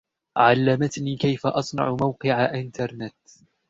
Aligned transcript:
علّمتْني 0.37 1.15
كيف 1.17 1.45
أصنع 1.47 1.97
موقعَ 2.01 2.45
إنترنت. 2.53 3.15